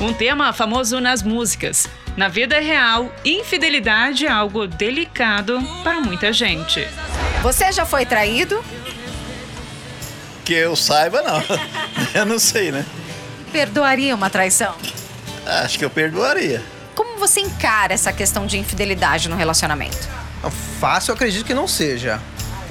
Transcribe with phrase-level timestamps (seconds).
[0.00, 1.86] Um tema famoso nas músicas.
[2.16, 6.88] Na vida real, infidelidade é algo delicado para muita gente.
[7.42, 8.64] Você já foi traído?
[10.42, 11.42] Que eu saiba, não.
[12.18, 12.86] eu não sei, né?
[13.52, 14.74] Perdoaria uma traição?
[15.44, 16.62] Acho que eu perdoaria.
[16.94, 20.08] Como você encara essa questão de infidelidade no relacionamento?
[20.42, 22.18] Não, Fácil, eu acredito que não seja.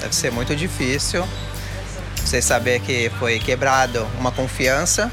[0.00, 1.24] Deve ser muito difícil.
[2.16, 5.12] Você saber que foi quebrado uma confiança.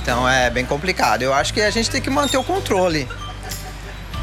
[0.00, 1.22] Então é bem complicado.
[1.22, 3.08] Eu acho que a gente tem que manter o controle.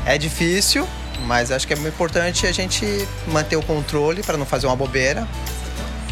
[0.06, 0.88] É difícil,
[1.26, 4.76] mas acho que é muito importante a gente manter o controle para não fazer uma
[4.76, 5.28] bobeira,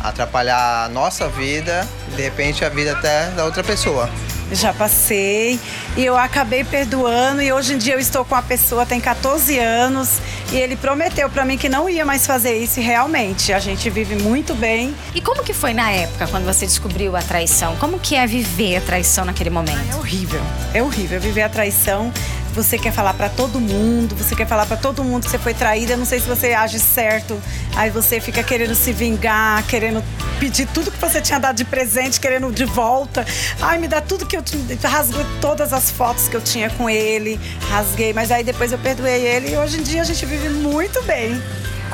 [0.02, 4.10] atrapalhar a nossa vida de repente a vida até da outra pessoa.
[4.52, 5.60] Já passei
[5.98, 9.60] e eu acabei perdoando e hoje em dia eu estou com a pessoa tem 14
[9.60, 10.20] anos
[10.52, 13.90] e ele prometeu para mim que não ia mais fazer isso e realmente a gente
[13.90, 14.96] vive muito bem.
[15.14, 17.76] E como que foi na época quando você descobriu a traição?
[17.78, 19.98] Como que é viver a traição naquele É momento?
[19.98, 20.42] horrível,
[20.74, 22.12] é horrível viver a traição.
[22.58, 25.54] Você quer falar para todo mundo, você quer falar para todo mundo que você foi
[25.54, 27.40] traída, não sei se você age certo.
[27.76, 30.04] Aí você fica querendo se vingar, querendo
[30.40, 33.24] pedir tudo que você tinha dado de presente, querendo de volta.
[33.62, 34.44] Ai, me dá tudo que eu.
[34.84, 39.22] Rasguei todas as fotos que eu tinha com ele, rasguei, mas aí depois eu perdoei
[39.22, 41.40] ele e hoje em dia a gente vive muito bem.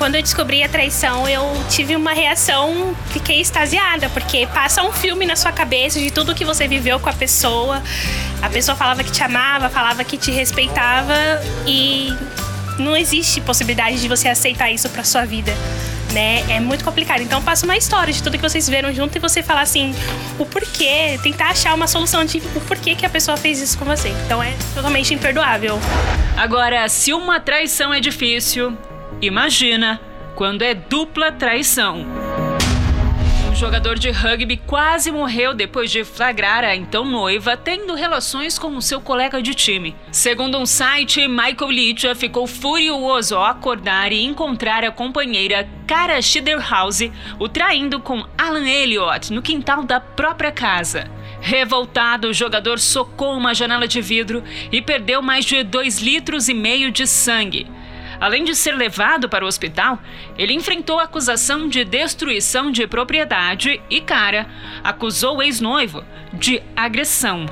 [0.03, 5.25] Quando eu descobri a traição, eu tive uma reação, fiquei extasiada, porque passa um filme
[5.25, 7.81] na sua cabeça de tudo que você viveu com a pessoa.
[8.41, 11.15] A pessoa falava que te amava, falava que te respeitava
[11.65, 12.13] e
[12.77, 15.53] não existe possibilidade de você aceitar isso pra sua vida.
[16.11, 16.43] Né?
[16.49, 17.21] É muito complicado.
[17.21, 19.95] Então passa uma história de tudo que vocês viveram junto e você falar assim,
[20.37, 23.85] o porquê, tentar achar uma solução de o porquê que a pessoa fez isso com
[23.85, 24.09] você.
[24.25, 25.79] Então é totalmente imperdoável.
[26.35, 28.77] Agora, se uma traição é difícil,
[29.25, 29.99] imagina
[30.35, 32.05] quando é dupla traição.
[33.49, 38.75] Um jogador de rugby quase morreu depois de flagrar a então noiva tendo relações com
[38.75, 39.95] o seu colega de time.
[40.11, 47.11] Segundo um site, Michael Licha ficou furioso ao acordar e encontrar a companheira Cara Schiderhouse
[47.37, 51.09] o traindo com Alan Elliott no quintal da própria casa.
[51.39, 56.53] Revoltado, o jogador socou uma janela de vidro e perdeu mais de 2 litros e
[56.53, 57.67] meio de sangue.
[58.23, 59.99] Além de ser levado para o hospital,
[60.37, 64.47] ele enfrentou a acusação de destruição de propriedade e Cara
[64.81, 67.45] acusou o ex-noivo de agressão.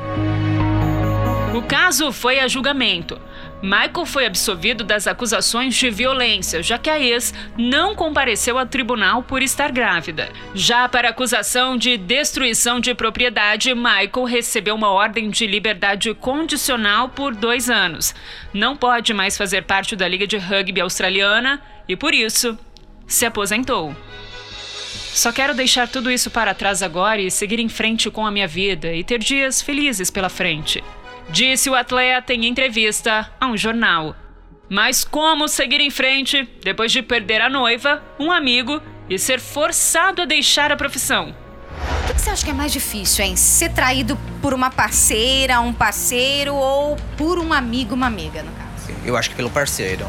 [1.54, 3.20] O caso foi a julgamento.
[3.62, 9.22] Michael foi absolvido das acusações de violência, já que a ex não compareceu ao tribunal
[9.22, 10.32] por estar grávida.
[10.56, 17.10] Já para a acusação de destruição de propriedade, Michael recebeu uma ordem de liberdade condicional
[17.10, 18.16] por dois anos.
[18.52, 22.58] Não pode mais fazer parte da Liga de Rugby Australiana e, por isso,
[23.06, 23.96] se aposentou.
[25.14, 28.48] Só quero deixar tudo isso para trás agora e seguir em frente com a minha
[28.48, 30.84] vida e ter dias felizes pela frente
[31.30, 34.16] disse o atleta em entrevista a um jornal.
[34.70, 40.22] Mas como seguir em frente depois de perder a noiva, um amigo e ser forçado
[40.22, 41.36] a deixar a profissão?
[42.04, 43.36] O que que você acha que é mais difícil, hein?
[43.36, 48.98] Ser traído por uma parceira, um parceiro ou por um amigo, uma amiga, no caso?
[49.04, 50.06] Eu acho que pelo parceiro.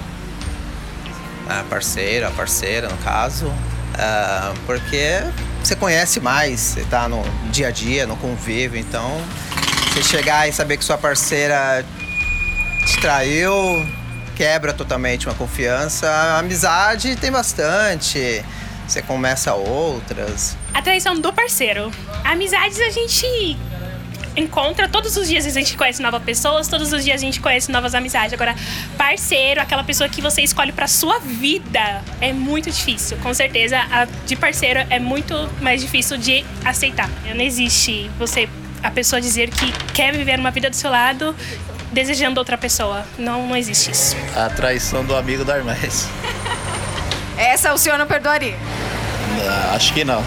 [1.49, 3.53] A parceira, a parceira, no caso.
[3.99, 5.23] Ah, porque
[5.63, 9.21] você conhece mais, você tá no dia a dia, no convívio, então
[9.93, 11.85] você chegar e saber que sua parceira
[12.87, 13.87] te traiu,
[14.35, 16.09] quebra totalmente uma confiança.
[16.09, 18.43] A amizade tem bastante.
[18.89, 20.57] Você começa outras.
[20.73, 21.93] A traição do parceiro.
[22.25, 23.59] Amizades a gente
[24.35, 27.71] encontra todos os dias a gente conhece novas pessoas, todos os dias a gente conhece
[27.71, 28.33] novas amizades.
[28.33, 28.55] Agora,
[28.97, 33.19] parceiro, aquela pessoa que você escolhe pra sua vida, é muito difícil.
[33.19, 33.77] Com certeza,
[34.25, 37.11] de parceiro é muito mais difícil de aceitar.
[37.35, 38.49] Não existe você
[38.83, 41.35] a pessoa dizer que quer viver uma vida do seu lado
[41.93, 43.05] desejando outra pessoa.
[43.19, 44.17] Não, não existe isso.
[44.35, 46.09] A traição do amigo da Hermes.
[47.37, 48.57] Essa o senhor não perdoaria?
[49.49, 50.23] Ah, Acho que não.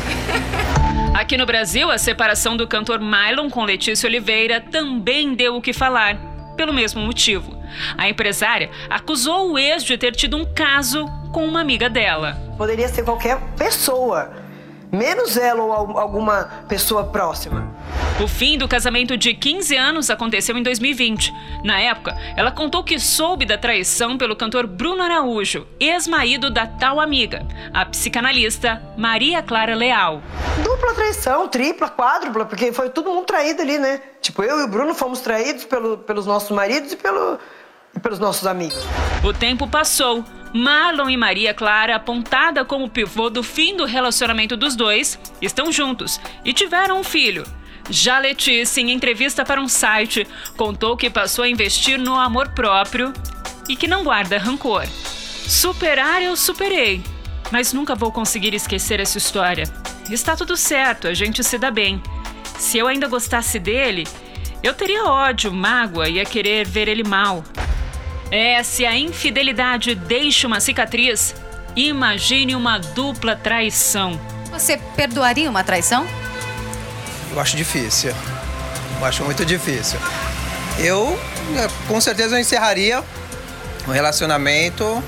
[1.13, 5.71] Aqui no Brasil, a separação do cantor Mylon com Letícia Oliveira também deu o que
[5.71, 6.17] falar,
[6.57, 7.55] pelo mesmo motivo.
[7.97, 12.37] A empresária acusou o ex de ter tido um caso com uma amiga dela.
[12.57, 14.31] Poderia ser qualquer pessoa,
[14.95, 17.67] Menos ela ou al- alguma pessoa próxima.
[18.23, 21.33] O fim do casamento de 15 anos aconteceu em 2020.
[21.63, 26.99] Na época, ela contou que soube da traição pelo cantor Bruno Araújo, ex-marido da tal
[26.99, 30.21] amiga, a psicanalista Maria Clara Leal.
[30.63, 33.99] Dupla traição, tripla, quádrupla, porque foi todo mundo traído ali, né?
[34.21, 37.37] Tipo, eu e o Bruno fomos traídos pelo- pelos nossos maridos e, pelo-
[37.95, 38.77] e pelos nossos amigos.
[39.23, 40.23] O tempo passou.
[40.55, 46.17] Marlon e Maria Clara, apontada como pivô do fim do relacionamento dos dois, estão juntos
[46.45, 47.45] e tiveram um filho.
[47.89, 50.25] Já Letícia, em entrevista para um site,
[50.55, 53.11] contou que passou a investir no amor próprio
[53.67, 54.87] e que não guarda rancor.
[54.87, 57.03] Superar eu superei,
[57.51, 59.65] mas nunca vou conseguir esquecer essa história.
[60.09, 62.01] Está tudo certo, a gente se dá bem.
[62.57, 64.07] Se eu ainda gostasse dele,
[64.63, 67.43] eu teria ódio, mágoa e ia querer ver ele mal.
[68.31, 71.35] É, se a infidelidade deixa uma cicatriz,
[71.75, 74.19] imagine uma dupla traição.
[74.51, 76.07] Você perdoaria uma traição?
[77.31, 78.13] Eu acho difícil.
[78.99, 79.99] Eu acho muito difícil.
[80.79, 81.19] Eu,
[81.55, 83.03] eh, com certeza, eu encerraria
[83.87, 85.03] um relacionamento.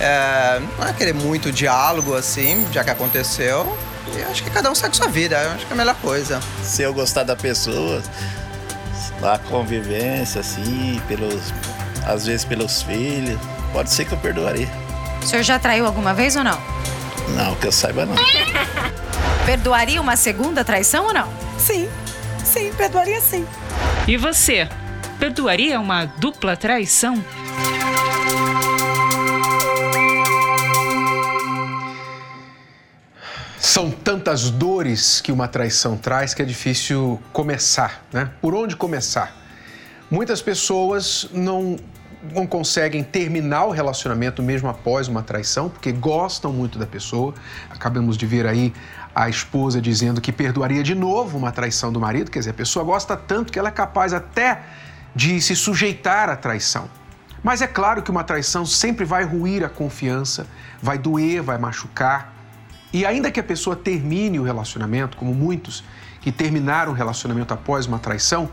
[0.00, 3.76] É, não é querer muito diálogo assim, já que aconteceu.
[4.16, 5.36] E acho que cada um segue sua vida.
[5.36, 6.40] Eu acho que é a melhor coisa.
[6.62, 8.02] Se eu gostar da pessoa,
[9.22, 11.52] a convivência, assim, pelos,
[12.06, 13.38] às vezes pelos filhos,
[13.72, 14.68] pode ser que eu perdoaria.
[15.22, 16.58] O senhor já traiu alguma vez ou não?
[17.36, 18.14] Não, que eu saiba não.
[19.46, 21.28] Perdoaria uma segunda traição ou não?
[21.58, 21.88] Sim,
[22.44, 23.46] sim, perdoaria sim.
[24.06, 24.68] E você,
[25.18, 27.22] perdoaria uma dupla traição?
[33.58, 38.30] São tantas dores que uma traição traz que é difícil começar, né?
[38.40, 39.34] Por onde começar?
[40.10, 41.76] Muitas pessoas não,
[42.32, 47.34] não conseguem terminar o relacionamento mesmo após uma traição, porque gostam muito da pessoa.
[47.70, 48.72] Acabamos de ver aí
[49.14, 52.84] a esposa dizendo que perdoaria de novo uma traição do marido, quer dizer, a pessoa
[52.84, 54.62] gosta tanto que ela é capaz até
[55.14, 56.88] de se sujeitar à traição.
[57.42, 60.46] Mas é claro que uma traição sempre vai ruir a confiança,
[60.82, 62.34] vai doer, vai machucar.
[62.92, 65.84] E ainda que a pessoa termine o relacionamento, como muitos
[66.20, 68.48] que terminaram o relacionamento após uma traição,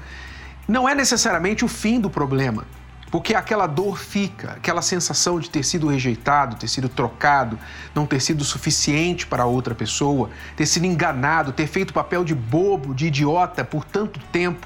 [0.68, 2.65] não é necessariamente o fim do problema,
[3.11, 7.59] porque aquela dor fica, aquela sensação de ter sido rejeitado, ter sido trocado,
[7.93, 12.95] não ter sido suficiente para outra pessoa, ter sido enganado, ter feito papel de bobo,
[12.95, 14.65] de idiota por tanto tempo.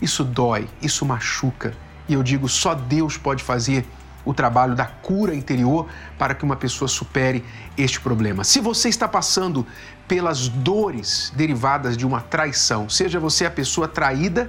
[0.00, 1.74] Isso dói, isso machuca.
[2.08, 3.84] E eu digo, só Deus pode fazer
[4.24, 7.44] o trabalho da cura interior para que uma pessoa supere
[7.76, 8.44] este problema.
[8.44, 9.66] Se você está passando
[10.06, 14.48] pelas dores derivadas de uma traição, seja você a pessoa traída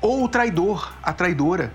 [0.00, 1.72] ou o traidor, a traidora,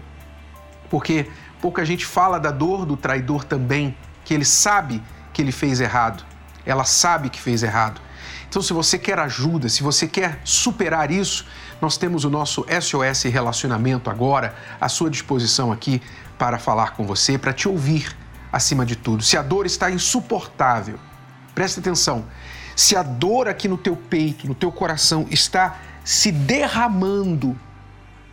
[0.89, 1.29] porque
[1.61, 3.95] pouca gente fala da dor do traidor também,
[4.25, 5.01] que ele sabe
[5.33, 6.25] que ele fez errado,
[6.65, 8.01] ela sabe que fez errado.
[8.47, 11.45] Então, se você quer ajuda, se você quer superar isso,
[11.79, 16.01] nós temos o nosso SOS Relacionamento agora à sua disposição aqui
[16.37, 18.15] para falar com você, para te ouvir
[18.51, 19.23] acima de tudo.
[19.23, 20.99] Se a dor está insuportável,
[21.53, 22.25] preste atenção.
[22.75, 27.55] Se a dor aqui no teu peito, no teu coração está se derramando,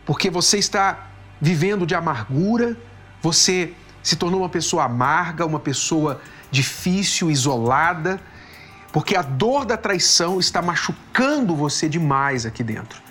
[0.03, 1.06] porque você está
[1.41, 2.77] vivendo de amargura,
[3.21, 8.19] você se tornou uma pessoa amarga, uma pessoa difícil, isolada,
[8.91, 13.01] porque a dor da traição está machucando você demais aqui dentro.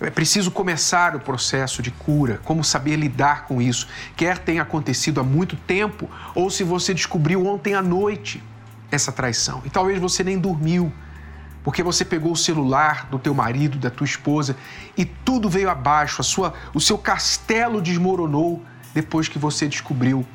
[0.00, 3.86] É preciso começar o processo de cura, como saber lidar com isso,
[4.16, 8.42] quer tenha acontecido há muito tempo ou se você descobriu ontem à noite
[8.90, 9.62] essa traição.
[9.66, 10.90] E talvez você nem dormiu,
[11.62, 14.56] porque você pegou o celular do teu marido, da tua esposa
[14.96, 18.62] e tudo veio abaixo, a sua, o seu castelo desmoronou
[18.94, 20.26] depois que você descobriu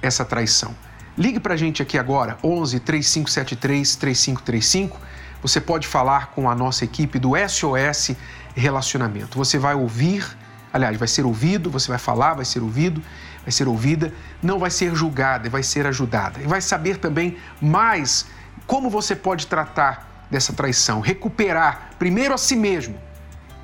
[0.00, 0.74] essa traição.
[1.16, 4.98] Ligue para a gente aqui agora, 11 3573 3535.
[5.42, 8.16] Você pode falar com a nossa equipe do SOS
[8.54, 9.38] Relacionamento.
[9.38, 10.26] Você vai ouvir,
[10.72, 13.02] aliás, vai ser ouvido, você vai falar, vai ser ouvido,
[13.42, 16.40] vai ser ouvida, não vai ser julgada, vai ser ajudada.
[16.40, 18.26] E vai saber também mais
[18.66, 22.96] como você pode tratar dessa traição, recuperar primeiro a si mesmo.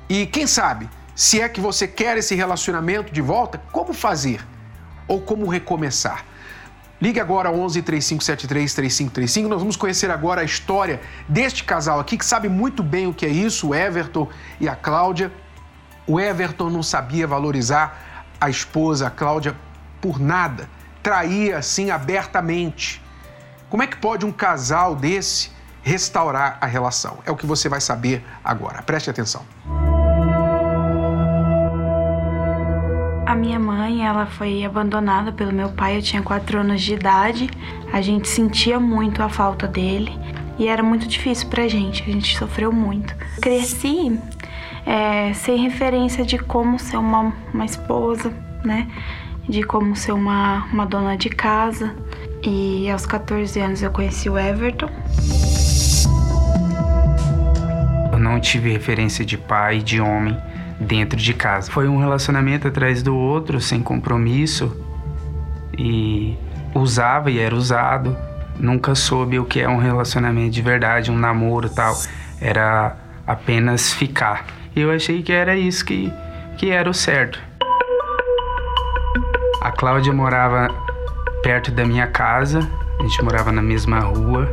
[0.09, 4.45] E quem sabe, se é que você quer esse relacionamento de volta, como fazer?
[5.07, 6.25] Ou como recomeçar?
[6.99, 9.47] Ligue agora 11 3573 3535.
[9.47, 13.25] Nós vamos conhecer agora a história deste casal aqui que sabe muito bem o que
[13.25, 14.27] é isso, o Everton
[14.59, 15.31] e a Cláudia.
[16.07, 19.55] O Everton não sabia valorizar a esposa, a Cláudia,
[20.01, 20.67] por nada.
[21.03, 23.01] Traía assim abertamente.
[23.69, 25.51] Como é que pode um casal desse
[25.87, 27.19] restaurar a relação?
[27.25, 28.81] É o que você vai saber agora.
[28.81, 29.41] Preste atenção.
[33.25, 37.49] A minha mãe, ela foi abandonada pelo meu pai, eu tinha 4 anos de idade.
[37.93, 40.11] A gente sentia muito a falta dele.
[40.59, 43.15] E era muito difícil pra gente, a gente sofreu muito.
[43.41, 44.19] Cresci
[44.85, 48.33] é, sem referência de como ser uma, uma esposa,
[48.65, 48.87] né?
[49.47, 51.95] De como ser uma, uma dona de casa.
[52.43, 54.89] E aos 14 anos eu conheci o Everton.
[58.37, 60.37] Não tive referência de pai, de homem
[60.79, 61.71] dentro de casa.
[61.71, 64.79] Foi um relacionamento atrás do outro, sem compromisso.
[65.75, 66.37] E
[66.75, 68.15] usava e era usado.
[68.59, 71.95] Nunca soube o que é um relacionamento de verdade, um namoro tal.
[72.39, 74.45] Era apenas ficar.
[74.75, 76.13] Eu achei que era isso que,
[76.57, 77.41] que era o certo.
[79.61, 80.69] A Cláudia morava
[81.41, 82.59] perto da minha casa,
[82.99, 84.51] a gente morava na mesma rua.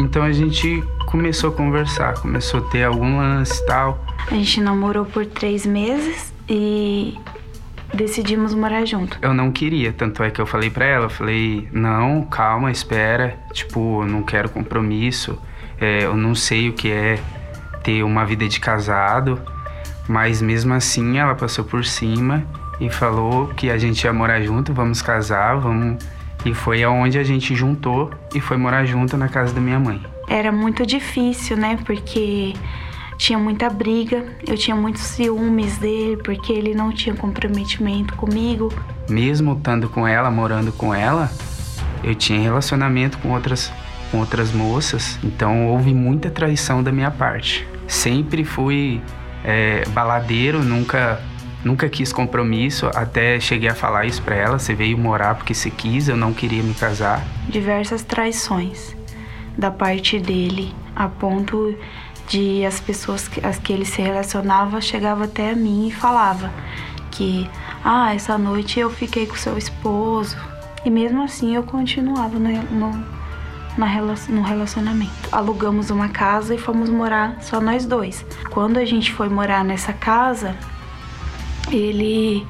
[0.00, 4.04] Então a gente começou a conversar, começou a ter algum lance e tal.
[4.30, 7.18] A gente namorou por três meses e
[7.92, 9.18] decidimos morar junto.
[9.20, 13.36] Eu não queria, tanto é que eu falei para ela, eu falei, não, calma, espera,
[13.52, 15.36] tipo, não quero compromisso,
[15.80, 17.18] é, eu não sei o que é
[17.82, 19.40] ter uma vida de casado,
[20.08, 22.44] mas mesmo assim ela passou por cima
[22.80, 25.98] e falou que a gente ia morar junto, vamos casar, vamos
[26.44, 30.00] e foi aonde a gente juntou e foi morar junto na casa da minha mãe.
[30.30, 31.76] Era muito difícil, né?
[31.84, 32.54] Porque
[33.18, 38.72] tinha muita briga, eu tinha muitos ciúmes dele, porque ele não tinha comprometimento comigo.
[39.08, 41.28] Mesmo estando com ela, morando com ela,
[42.04, 43.72] eu tinha relacionamento com outras,
[44.12, 47.66] com outras moças, então houve muita traição da minha parte.
[47.88, 49.02] Sempre fui
[49.44, 51.20] é, baladeiro, nunca
[51.62, 55.70] nunca quis compromisso, até cheguei a falar isso para ela, você veio morar porque você
[55.70, 57.22] quis, eu não queria me casar.
[57.48, 58.98] Diversas traições
[59.56, 61.76] da parte dele, a ponto
[62.28, 66.50] de as pessoas que, as que ele se relacionava chegava até a mim e falava
[67.10, 67.50] que
[67.84, 70.36] ah, essa noite eu fiquei com seu esposo.
[70.84, 73.04] E mesmo assim eu continuava no, no,
[73.76, 73.86] na,
[74.28, 75.28] no relacionamento.
[75.30, 78.24] Alugamos uma casa e fomos morar só nós dois.
[78.50, 80.56] Quando a gente foi morar nessa casa,
[81.70, 82.46] ele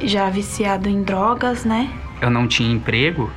[0.00, 1.90] já viciado em drogas, né?
[2.20, 3.30] Eu não tinha emprego,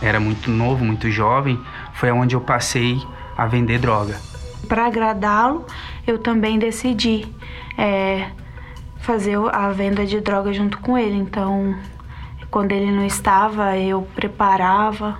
[0.00, 1.58] era muito novo, muito jovem.
[1.96, 3.02] Foi onde eu passei
[3.36, 4.16] a vender droga
[4.66, 5.64] para agradá-lo,
[6.06, 7.26] eu também decidi
[7.78, 8.30] é,
[8.98, 11.16] fazer a venda de droga junto com ele.
[11.16, 11.74] Então,
[12.50, 15.18] quando ele não estava, eu preparava,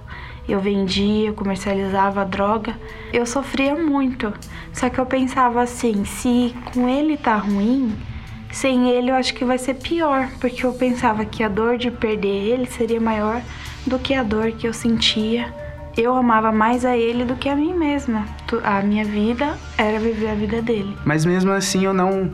[0.48, 2.78] eu vendia, comercializava a droga.
[3.12, 4.32] Eu sofria muito.
[4.72, 7.96] Só que eu pensava assim, se com ele tá ruim,
[8.50, 11.90] sem ele eu acho que vai ser pior, porque eu pensava que a dor de
[11.90, 13.40] perder ele seria maior
[13.86, 15.65] do que a dor que eu sentia
[15.96, 18.24] eu amava mais a ele do que a mim mesma.
[18.62, 20.96] A minha vida era viver a vida dele.
[21.04, 22.32] Mas mesmo assim eu não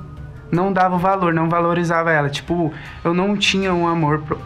[0.51, 2.29] não dava valor, não valorizava ela.
[2.29, 4.39] Tipo, eu não tinha um amor pro,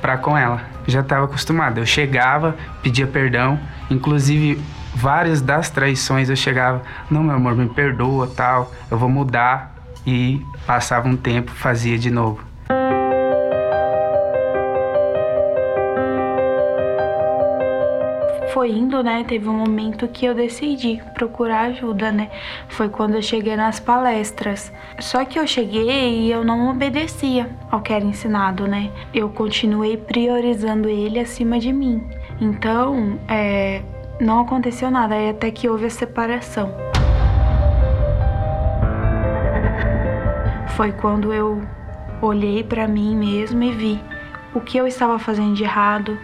[0.00, 0.60] pra com ela.
[0.86, 1.78] Já estava acostumado.
[1.78, 3.58] Eu chegava, pedia perdão,
[3.90, 4.60] inclusive
[4.94, 9.74] várias das traições eu chegava, não, meu amor, me perdoa, tal, eu vou mudar
[10.06, 12.44] e passava um tempo, fazia de novo.
[18.62, 22.30] Foi indo, né, teve um momento que eu decidi procurar ajuda, né?
[22.68, 24.72] Foi quando eu cheguei nas palestras.
[25.00, 28.88] Só que eu cheguei e eu não obedecia ao que era ensinado, né?
[29.12, 32.08] Eu continuei priorizando ele acima de mim.
[32.40, 33.82] Então, é,
[34.20, 36.72] não aconteceu nada, aí até que houve a separação.
[40.76, 41.60] Foi quando eu
[42.20, 44.00] olhei para mim mesmo e vi
[44.54, 46.16] o que eu estava fazendo de errado,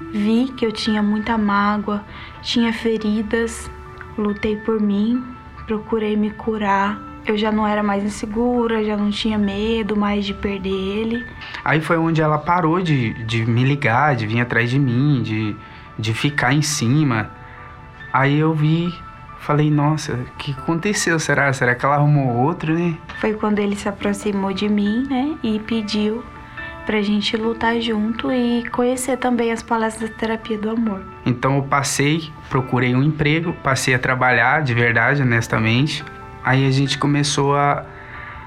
[0.00, 2.04] Vi que eu tinha muita mágoa,
[2.42, 3.70] tinha feridas,
[4.16, 5.22] lutei por mim,
[5.66, 6.98] procurei me curar.
[7.26, 11.26] Eu já não era mais insegura, já não tinha medo mais de perder ele.
[11.64, 15.56] Aí foi onde ela parou de, de me ligar, de vir atrás de mim, de,
[15.98, 17.30] de ficar em cima.
[18.12, 18.94] Aí eu vi,
[19.40, 21.18] falei, nossa, o que aconteceu?
[21.18, 21.50] Será?
[21.52, 22.96] Será que ela arrumou outro, né?
[23.20, 25.36] Foi quando ele se aproximou de mim, né?
[25.42, 26.22] E pediu
[26.84, 31.02] pra gente lutar junto e conhecer também as palestras da terapia do amor.
[31.24, 36.04] Então eu passei, procurei um emprego, passei a trabalhar de verdade, honestamente.
[36.44, 37.84] Aí a gente começou a,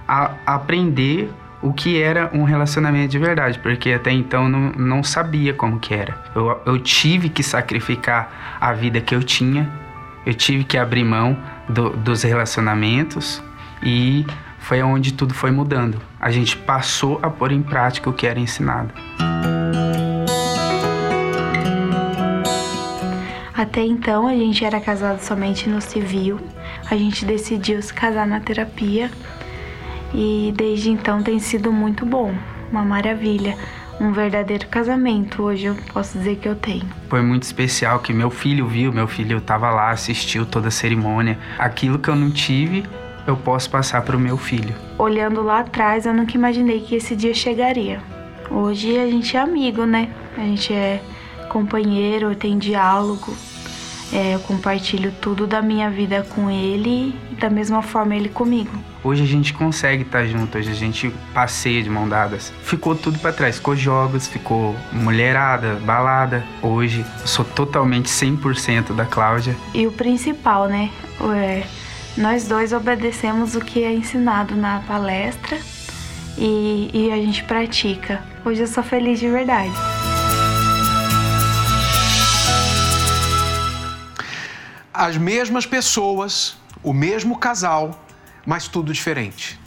[0.07, 1.29] a aprender
[1.61, 5.93] o que era um relacionamento de verdade, porque até então não, não sabia como que
[5.93, 6.23] era.
[6.35, 9.69] Eu, eu tive que sacrificar a vida que eu tinha,
[10.25, 13.41] eu tive que abrir mão do, dos relacionamentos
[13.81, 14.25] e
[14.59, 15.99] foi onde tudo foi mudando.
[16.27, 18.93] A gente passou a pôr em prática o que era ensinado.
[23.53, 26.37] Até então a gente era casado somente no civil.
[26.91, 29.09] A gente decidiu se casar na terapia
[30.13, 32.35] e desde então tem sido muito bom,
[32.69, 33.57] uma maravilha.
[33.99, 35.43] um verdadeiro casamento.
[35.43, 36.85] Hoje eu posso dizer que eu tenho.
[37.09, 41.39] Foi muito especial que meu filho viu, meu filho estava lá, assistiu toda a cerimônia.
[41.57, 42.83] Aquilo que eu não tive,
[43.27, 44.73] eu posso passar para o meu filho.
[44.97, 48.01] Olhando lá atrás, eu nunca imaginei que esse dia chegaria.
[48.49, 50.09] Hoje a gente é amigo, né?
[50.37, 51.01] A gente é
[51.49, 53.35] companheiro, tem diálogo.
[54.13, 58.71] É, eu compartilho tudo da minha vida com ele e da mesma forma ele comigo.
[59.03, 62.53] Hoje a gente consegue estar junto, hoje a gente passeia de mão dadas.
[62.63, 66.41] Ficou tudo para trás, ficou jogos, ficou mulherada, balada.
[66.61, 69.55] Hoje eu sou totalmente 100% da Cláudia.
[69.73, 70.89] E o principal, né?
[71.35, 71.63] É,
[72.17, 75.59] nós dois obedecemos o que é ensinado na palestra
[76.35, 78.23] e, e a gente pratica.
[78.43, 79.71] Hoje eu sou feliz de verdade.
[84.91, 88.03] As mesmas pessoas, o mesmo casal,
[88.45, 89.59] mas tudo diferente.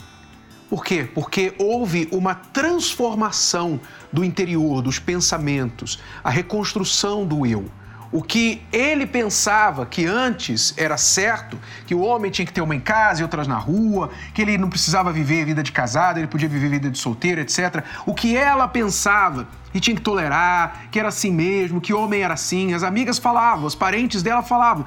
[0.68, 1.08] Por quê?
[1.14, 3.80] Porque houve uma transformação
[4.12, 7.70] do interior, dos pensamentos, a reconstrução do eu.
[8.12, 12.74] O que ele pensava que antes era certo, que o homem tinha que ter uma
[12.74, 16.26] em casa e outras na rua, que ele não precisava viver vida de casado, ele
[16.26, 17.84] podia viver vida de solteiro, etc.
[18.04, 22.34] O que ela pensava e tinha que tolerar, que era assim mesmo, que homem era
[22.34, 22.74] assim.
[22.74, 24.84] As amigas falavam, os parentes dela falavam,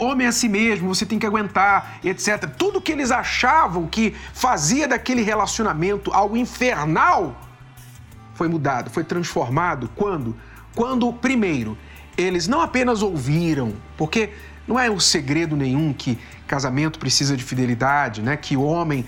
[0.00, 2.50] homem é assim mesmo, você tem que aguentar, etc.
[2.58, 7.40] Tudo que eles achavam que fazia daquele relacionamento algo infernal
[8.34, 10.36] foi mudado, foi transformado quando?
[10.74, 11.78] Quando, primeiro,
[12.16, 14.30] eles não apenas ouviram, porque
[14.66, 18.36] não é um segredo nenhum que casamento precisa de fidelidade, né?
[18.36, 19.04] Que homem,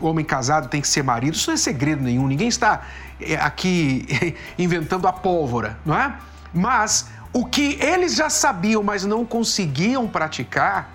[0.00, 1.34] homem casado tem que ser marido.
[1.34, 2.26] Isso não é segredo nenhum.
[2.26, 2.86] Ninguém está
[3.20, 4.06] é, aqui
[4.58, 6.16] inventando a pólvora, não é?
[6.52, 10.92] Mas o que eles já sabiam, mas não conseguiam praticar,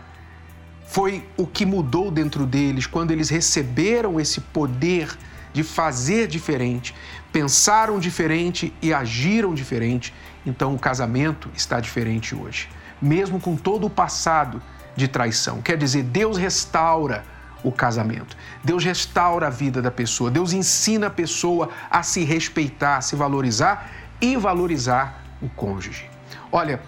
[0.88, 5.10] foi o que mudou dentro deles quando eles receberam esse poder
[5.54, 6.96] de fazer diferente,
[7.32, 10.14] pensaram diferente e agiram diferente.
[10.46, 12.70] Então o casamento está diferente hoje,
[13.02, 14.62] mesmo com todo o passado
[14.96, 15.62] de traição.
[15.62, 17.24] Quer dizer, Deus restaura
[17.64, 18.38] o casamento.
[18.64, 20.32] Deus restaura a vida da pessoa.
[20.32, 23.90] Deus ensina a pessoa a se respeitar, a se valorizar
[24.22, 26.10] e valorizar o cônjuge.
[26.52, 26.82] Olha,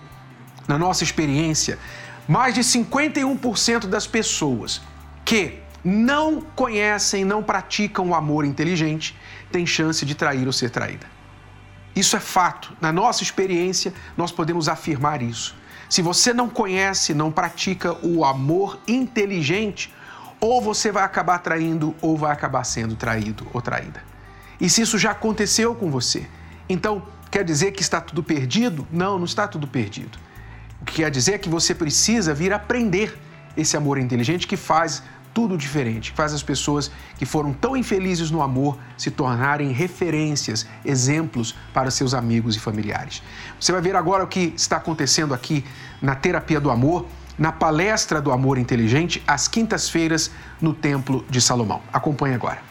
[0.68, 1.78] na nossa experiência,
[2.28, 4.82] mais de 51% das pessoas
[5.26, 9.18] que não conhecem, não praticam o amor inteligente
[9.52, 11.08] têm chance de trair ou ser traída.
[11.96, 12.74] Isso é fato.
[12.80, 15.56] Na nossa experiência, nós podemos afirmar isso.
[15.90, 19.94] Se você não conhece, não pratica o amor inteligente,
[20.40, 24.02] ou você vai acabar traindo ou vai acabar sendo traído ou traída.
[24.60, 26.26] E se isso já aconteceu com você,
[26.68, 28.88] então quer dizer que está tudo perdido?
[28.92, 30.18] Não, não está tudo perdido.
[30.82, 33.18] O que quer dizer é que você precisa vir aprender
[33.56, 38.42] esse amor inteligente que faz tudo diferente, faz as pessoas que foram tão infelizes no
[38.42, 43.24] amor se tornarem referências, exemplos para seus amigos e familiares.
[43.60, 45.64] Você vai ver agora o que está acontecendo aqui
[46.02, 47.06] na Terapia do Amor,
[47.38, 51.82] na palestra do Amor Inteligente, às quintas-feiras no Templo de Salomão.
[51.92, 52.62] Acompanhe agora.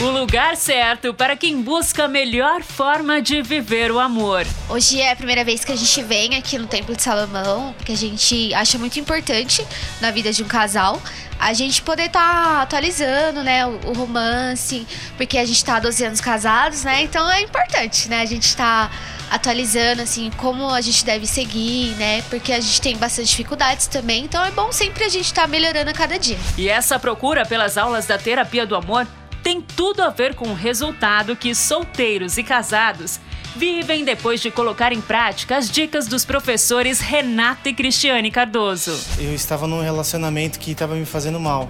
[0.00, 4.46] O lugar certo para quem busca a melhor forma de viver o amor.
[4.66, 7.92] Hoje é a primeira vez que a gente vem aqui no Templo de Salomão, que
[7.92, 9.62] a gente acha muito importante
[10.00, 10.98] na vida de um casal.
[11.38, 14.86] A gente poder estar tá atualizando, né, o, romance,
[15.18, 17.02] porque a gente está há 12 anos casados, né?
[17.02, 18.22] Então é importante, né?
[18.22, 18.90] A gente está
[19.30, 22.22] atualizando assim como a gente deve seguir, né?
[22.30, 25.48] Porque a gente tem bastante dificuldades também, então é bom sempre a gente estar tá
[25.48, 26.38] melhorando a cada dia.
[26.56, 29.06] E essa procura pelas aulas da terapia do amor
[29.50, 33.18] tem tudo a ver com o resultado que solteiros e casados
[33.56, 38.96] vivem depois de colocar em prática as dicas dos professores Renato e Cristiane Cardoso.
[39.18, 41.68] Eu estava num relacionamento que estava me fazendo mal.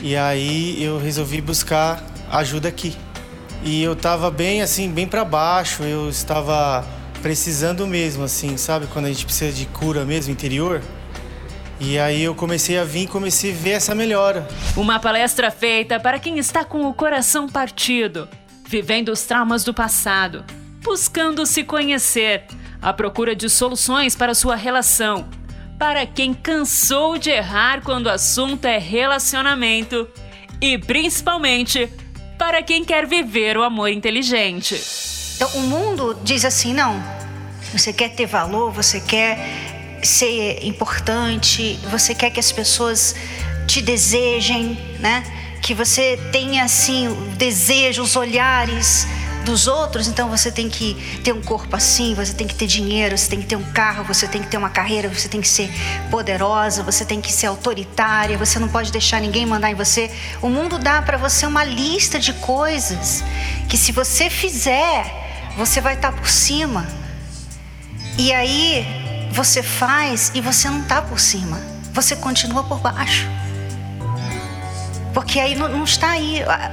[0.00, 2.94] E aí eu resolvi buscar ajuda aqui.
[3.64, 6.86] E eu estava bem assim, bem para baixo, eu estava
[7.20, 10.80] precisando mesmo assim, sabe quando a gente precisa de cura mesmo interior?
[11.80, 14.46] E aí eu comecei a vir e comecei a ver essa melhora.
[14.76, 18.28] Uma palestra feita para quem está com o coração partido,
[18.66, 20.44] vivendo os traumas do passado,
[20.82, 22.44] buscando se conhecer,
[22.80, 25.26] à procura de soluções para sua relação.
[25.78, 30.08] Para quem cansou de errar quando o assunto é relacionamento
[30.60, 31.90] e principalmente
[32.38, 34.80] para quem quer viver o amor inteligente.
[35.34, 37.02] Então, o mundo diz assim: não,
[37.72, 39.73] você quer ter valor, você quer
[40.04, 43.14] ser importante, você quer que as pessoas
[43.66, 45.24] te desejem, né?
[45.62, 49.06] Que você tenha assim o desejo, os olhares
[49.44, 53.16] dos outros, então você tem que ter um corpo assim, você tem que ter dinheiro,
[53.16, 55.48] você tem que ter um carro, você tem que ter uma carreira, você tem que
[55.48, 55.70] ser
[56.10, 60.10] poderosa, você tem que ser autoritária, você não pode deixar ninguém mandar em você.
[60.40, 63.22] O mundo dá para você uma lista de coisas
[63.68, 66.86] que se você fizer, você vai estar por cima.
[68.16, 69.03] E aí
[69.34, 71.60] você faz e você não está por cima,
[71.92, 73.28] você continua por baixo.
[75.12, 76.42] Porque aí não, não está aí.
[76.44, 76.72] A,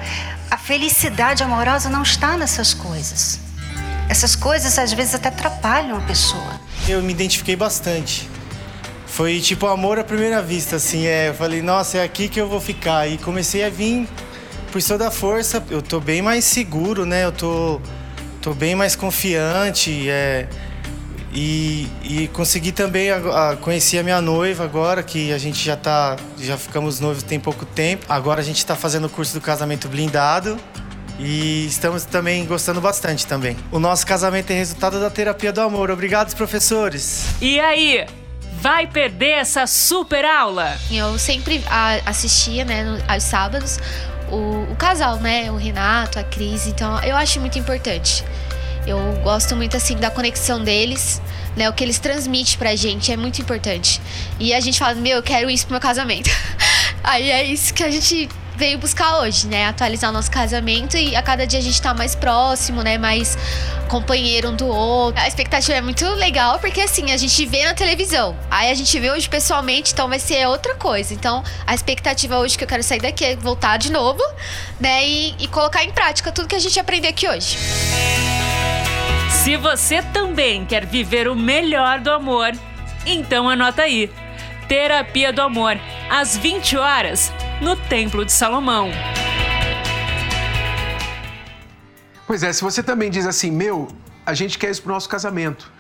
[0.52, 3.40] a felicidade amorosa não está nessas coisas.
[4.08, 6.60] Essas coisas às vezes até atrapalham a pessoa.
[6.88, 8.30] Eu me identifiquei bastante.
[9.08, 11.08] Foi tipo amor à primeira vista, assim.
[11.08, 13.08] É, eu falei, nossa, é aqui que eu vou ficar.
[13.08, 14.08] E comecei a vir
[14.72, 15.64] por toda a força.
[15.70, 17.26] Eu tô bem mais seguro, né?
[17.26, 17.82] Eu tô,
[18.40, 20.08] tô bem mais confiante.
[20.10, 20.48] É,
[21.34, 25.78] e, e consegui também a, a, conhecer a minha noiva agora, que a gente já
[25.78, 26.18] tá.
[26.38, 28.06] Já ficamos noivos tem pouco tempo.
[28.10, 30.58] Agora a gente está fazendo o curso do casamento blindado.
[31.20, 33.56] E estamos também gostando bastante também.
[33.72, 35.92] O nosso casamento é resultado da terapia do amor.
[35.92, 37.28] Obrigado, professores.
[37.40, 38.08] E aí,
[38.60, 40.76] vai perder essa super aula?
[40.90, 41.64] Eu sempre
[42.06, 43.78] assistia, né, aos sábados,
[44.32, 46.66] o, o casal, né, o Renato, a Cris.
[46.66, 48.24] Então, eu acho muito importante.
[48.86, 51.22] Eu gosto muito assim da conexão deles,
[51.56, 51.70] né?
[51.70, 54.02] O que eles transmitem pra gente é muito importante.
[54.40, 56.30] E a gente fala, meu, eu quero isso pro meu casamento.
[57.04, 59.66] Aí é isso que a gente veio buscar hoje, né?
[59.68, 62.98] Atualizar o nosso casamento e a cada dia a gente tá mais próximo, né?
[62.98, 63.38] Mais
[63.88, 65.20] companheiro um do outro.
[65.20, 68.38] A expectativa é muito legal porque assim, a gente vê na televisão.
[68.50, 71.14] Aí a gente vê hoje pessoalmente, então vai ser outra coisa.
[71.14, 74.22] Então, a expectativa hoje que eu quero sair daqui é voltar de novo,
[74.80, 75.08] né?
[75.08, 77.58] E, e colocar em prática tudo que a gente aprendeu aqui hoje.
[79.44, 82.52] Se você também quer viver o melhor do amor,
[83.08, 84.08] então anota aí.
[84.68, 85.80] Terapia do Amor,
[86.12, 88.92] às 20 horas, no Templo de Salomão.
[92.28, 93.88] Pois é, se você também diz assim, meu,
[94.24, 95.72] a gente quer isso para o nosso casamento.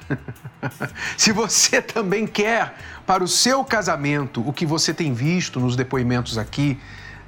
[1.16, 2.74] se você também quer
[3.06, 6.80] para o seu casamento o que você tem visto nos depoimentos aqui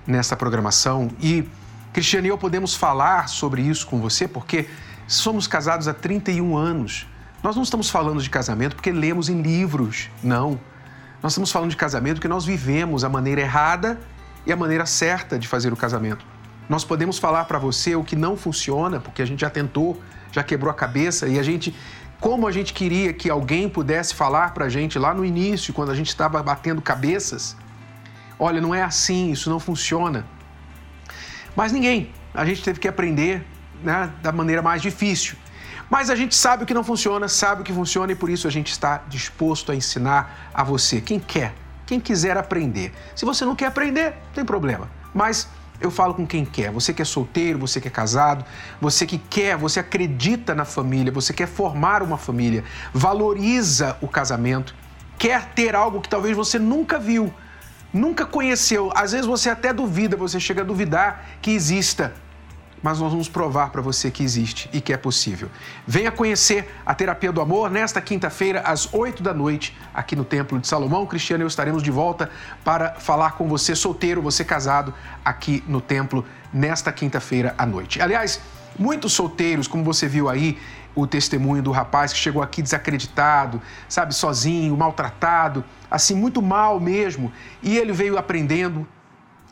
[0.07, 1.47] nessa programação e
[1.93, 4.67] Cristiane e eu podemos falar sobre isso com você porque
[5.07, 7.07] Somos casados há 31 anos.
[7.41, 10.59] Nós não estamos falando de casamento porque lemos em livros, não.
[11.21, 13.99] Nós estamos falando de casamento porque nós vivemos a maneira errada
[14.45, 16.25] e a maneira certa de fazer o casamento.
[16.69, 20.41] Nós podemos falar para você o que não funciona, porque a gente já tentou, já
[20.41, 21.75] quebrou a cabeça e a gente,
[22.19, 25.91] como a gente queria que alguém pudesse falar para a gente lá no início, quando
[25.91, 27.57] a gente estava batendo cabeças,
[28.39, 30.25] olha, não é assim, isso não funciona.
[31.55, 33.45] Mas ninguém, a gente teve que aprender
[33.83, 35.35] né, da maneira mais difícil.
[35.89, 38.47] Mas a gente sabe o que não funciona, sabe o que funciona e por isso
[38.47, 41.53] a gente está disposto a ensinar a você, quem quer,
[41.85, 42.93] quem quiser aprender.
[43.15, 44.89] Se você não quer aprender, não tem problema.
[45.13, 45.47] Mas
[45.79, 46.71] eu falo com quem quer.
[46.71, 48.45] Você que é solteiro, você que é casado,
[48.79, 54.73] você que quer, você acredita na família, você quer formar uma família, valoriza o casamento,
[55.17, 57.31] quer ter algo que talvez você nunca viu,
[57.93, 58.91] nunca conheceu.
[58.95, 62.13] Às vezes você até duvida, você chega a duvidar que exista
[62.83, 65.49] mas nós vamos provar para você que existe e que é possível.
[65.87, 70.59] Venha conhecer a Terapia do Amor nesta quinta-feira, às 8 da noite, aqui no Templo
[70.59, 71.05] de Salomão.
[71.05, 72.29] Cristiano e eu estaremos de volta
[72.61, 74.93] para falar com você solteiro, você casado,
[75.23, 78.01] aqui no Templo, nesta quinta-feira à noite.
[78.01, 78.41] Aliás,
[78.77, 80.59] muitos solteiros, como você viu aí,
[80.93, 87.31] o testemunho do rapaz que chegou aqui desacreditado, sabe, sozinho, maltratado, assim, muito mal mesmo,
[87.63, 88.85] e ele veio aprendendo,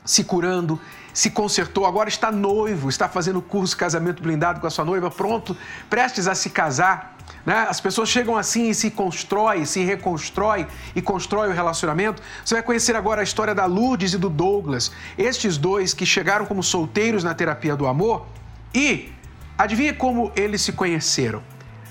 [0.03, 0.79] se curando
[1.13, 5.55] se consertou, agora está noivo, está fazendo curso casamento blindado com a sua noiva, pronto,
[5.89, 7.17] prestes a se casar.
[7.45, 7.65] Né?
[7.69, 12.21] As pessoas chegam assim e se constrói, se reconstrói e constrói o relacionamento.
[12.43, 16.45] Você vai conhecer agora a história da Lourdes e do Douglas, estes dois que chegaram
[16.45, 18.25] como solteiros na terapia do amor
[18.73, 19.11] e
[19.57, 21.41] adivinha como eles se conheceram?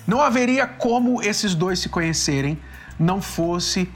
[0.07, 2.59] Não haveria como esses dois se conhecerem
[3.01, 3.91] não fosse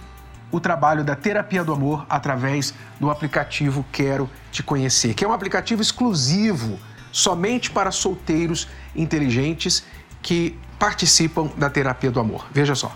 [0.55, 5.33] o trabalho da terapia do amor através do aplicativo Quero Te Conhecer, que é um
[5.33, 6.79] aplicativo exclusivo
[7.11, 9.85] somente para solteiros inteligentes
[10.23, 12.47] que participam da terapia do amor.
[12.53, 12.95] Veja só.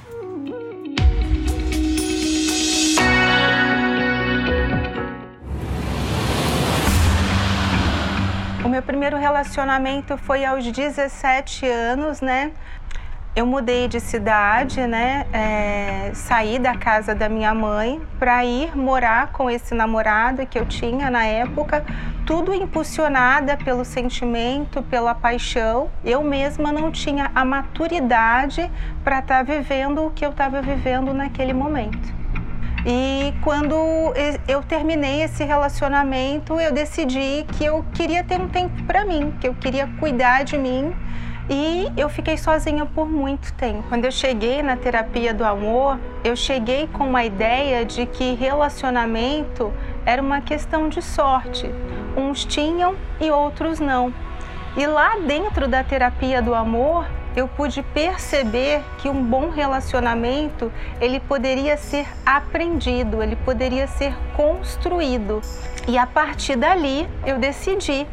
[8.65, 12.53] O meu primeiro relacionamento foi aos 17 anos, né?
[13.39, 15.25] Eu mudei de cidade, né?
[15.33, 20.67] É, saí da casa da minha mãe para ir morar com esse namorado que eu
[20.67, 21.85] tinha na época,
[22.27, 25.89] tudo impulsionada pelo sentimento, pela paixão.
[26.05, 28.69] Eu mesma não tinha a maturidade
[29.05, 32.13] para estar tá vivendo o que eu estava vivendo naquele momento.
[32.85, 33.77] E quando
[34.49, 39.47] eu terminei esse relacionamento, eu decidi que eu queria ter um tempo para mim, que
[39.47, 40.93] eu queria cuidar de mim.
[41.51, 43.83] E eu fiquei sozinha por muito tempo.
[43.89, 49.73] Quando eu cheguei na terapia do amor, eu cheguei com uma ideia de que relacionamento
[50.05, 51.71] era uma questão de sorte.
[52.15, 54.13] Uns tinham e outros não.
[54.77, 61.21] E lá dentro da terapia do amor, eu pude perceber que um bom relacionamento ele
[61.21, 65.41] poderia ser aprendido, ele poderia ser construído.
[65.87, 68.07] E a partir dali eu decidi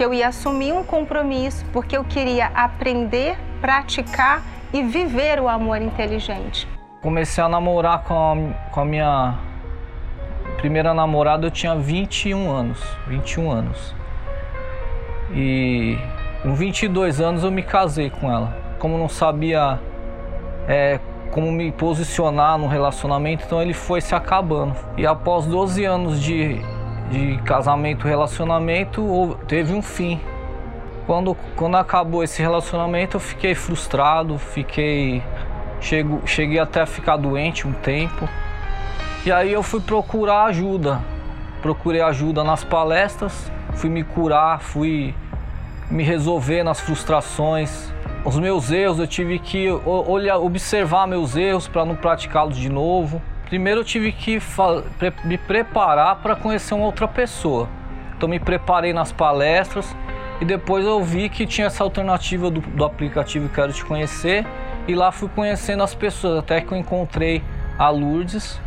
[0.00, 5.82] que eu ia assumir um compromisso porque eu queria aprender, praticar e viver o amor
[5.82, 6.66] inteligente.
[7.02, 9.38] Comecei a namorar com a, com a minha
[10.56, 13.94] primeira namorada, eu tinha 21 anos, 21 anos.
[15.34, 15.98] E
[16.42, 19.78] com 22 anos eu me casei com ela como não sabia
[20.66, 20.98] é,
[21.30, 24.74] como me posicionar no relacionamento, então ele foi se acabando.
[24.96, 26.58] E após 12 anos de,
[27.10, 30.20] de casamento relacionamento, teve um fim.
[31.06, 35.22] Quando, quando acabou esse relacionamento, eu fiquei frustrado, fiquei.
[35.80, 38.28] Chego, cheguei até a ficar doente um tempo.
[39.26, 41.00] E aí eu fui procurar ajuda.
[41.60, 45.14] Procurei ajuda nas palestras, fui me curar, fui
[45.90, 47.92] me resolver nas frustrações,
[48.24, 53.20] os meus erros, eu tive que olhar, observar meus erros para não praticá-los de novo.
[53.50, 54.40] Primeiro eu tive que
[55.24, 57.68] me preparar para conhecer uma outra pessoa.
[58.16, 59.94] Então me preparei nas palestras
[60.40, 64.46] e depois eu vi que tinha essa alternativa do, do aplicativo Quero Te Conhecer
[64.86, 67.42] e lá fui conhecendo as pessoas, até que eu encontrei
[67.76, 68.60] a Lourdes,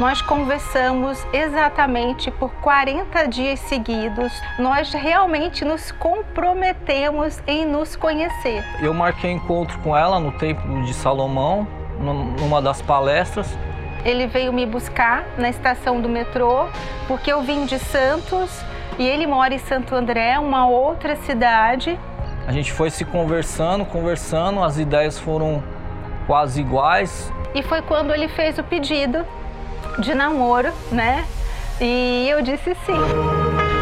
[0.00, 4.32] nós conversamos exatamente por 40 dias seguidos.
[4.58, 8.64] Nós realmente nos comprometemos em nos conhecer.
[8.80, 13.54] Eu marquei encontro com ela no Templo de Salomão, numa das palestras.
[14.04, 16.66] Ele veio me buscar na estação do metrô,
[17.06, 18.50] porque eu vim de Santos
[18.98, 21.98] e ele mora em Santo André, uma outra cidade.
[22.46, 25.62] A gente foi se conversando, conversando, as ideias foram
[26.26, 27.32] quase iguais.
[27.54, 29.24] E foi quando ele fez o pedido
[29.98, 31.24] de namoro, né?
[31.80, 32.98] E eu disse sim.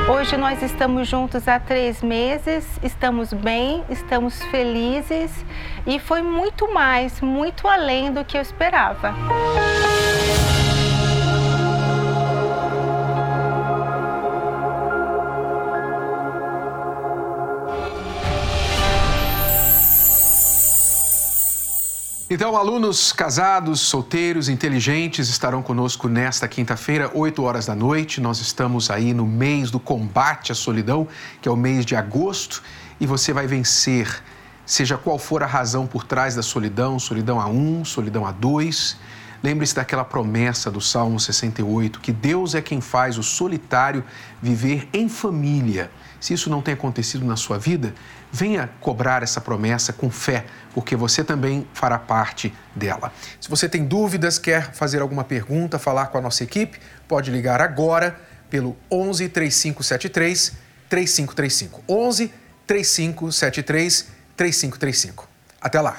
[0.08, 5.44] Hoje nós estamos juntos há três meses, estamos bem, estamos felizes
[5.86, 9.14] e foi muito mais, muito além do que eu esperava.
[22.30, 28.20] Então, alunos casados, solteiros, inteligentes estarão conosco nesta quinta-feira, 8 horas da noite.
[28.20, 31.08] Nós estamos aí no mês do combate à solidão,
[31.40, 32.62] que é o mês de agosto,
[33.00, 34.22] e você vai vencer,
[34.66, 38.98] seja qual for a razão por trás da solidão solidão a um, solidão a dois.
[39.42, 44.04] Lembre-se daquela promessa do Salmo 68, que Deus é quem faz o solitário
[44.42, 45.90] viver em família.
[46.20, 47.94] Se isso não tem acontecido na sua vida,
[48.32, 53.12] venha cobrar essa promessa com fé, porque você também fará parte dela.
[53.40, 57.60] Se você tem dúvidas, quer fazer alguma pergunta, falar com a nossa equipe, pode ligar
[57.60, 58.18] agora
[58.50, 60.52] pelo 11 3573
[60.88, 61.84] 3535.
[61.88, 62.32] 11
[62.66, 65.28] 3573 3535.
[65.60, 65.98] Até lá.